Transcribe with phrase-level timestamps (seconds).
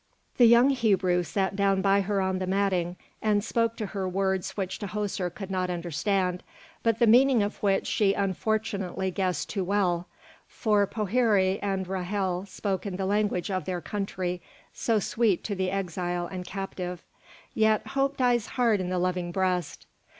[0.37, 4.57] The young Hebrew sat down by her on the matting, and spoke to her words
[4.57, 6.41] which Tahoser could not understand,
[6.81, 10.07] but the meaning of which she unfortunately guessed too well;
[10.47, 14.41] for Poëri and Ra'hel spoke in the language of their country,
[14.73, 17.03] so sweet to the exile and captive.
[17.53, 19.85] Yet hope dies hard in the loving breast.